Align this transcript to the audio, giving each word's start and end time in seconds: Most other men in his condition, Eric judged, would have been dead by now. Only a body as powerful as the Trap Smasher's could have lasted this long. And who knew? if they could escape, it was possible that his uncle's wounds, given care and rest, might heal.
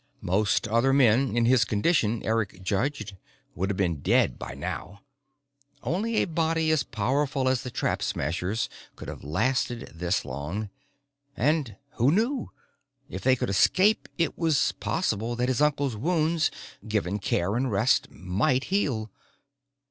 Most 0.23 0.67
other 0.67 0.93
men 0.93 1.37
in 1.37 1.45
his 1.45 1.63
condition, 1.63 2.23
Eric 2.23 2.63
judged, 2.63 3.15
would 3.53 3.69
have 3.69 3.77
been 3.77 3.97
dead 4.01 4.39
by 4.39 4.55
now. 4.55 5.01
Only 5.83 6.15
a 6.15 6.25
body 6.25 6.71
as 6.71 6.81
powerful 6.81 7.47
as 7.47 7.61
the 7.61 7.69
Trap 7.69 8.01
Smasher's 8.01 8.67
could 8.95 9.07
have 9.07 9.23
lasted 9.23 9.91
this 9.93 10.25
long. 10.25 10.71
And 11.37 11.75
who 11.97 12.11
knew? 12.11 12.49
if 13.09 13.21
they 13.21 13.35
could 13.35 13.51
escape, 13.51 14.09
it 14.17 14.35
was 14.39 14.71
possible 14.79 15.35
that 15.35 15.49
his 15.49 15.61
uncle's 15.61 15.95
wounds, 15.95 16.49
given 16.87 17.19
care 17.19 17.55
and 17.55 17.71
rest, 17.71 18.09
might 18.09 18.63
heal. 18.73 19.11